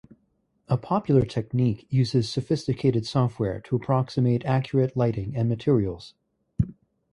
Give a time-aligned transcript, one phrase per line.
[0.67, 6.15] A popular technique uses sophisticated software to approximate accurate lighting and materials.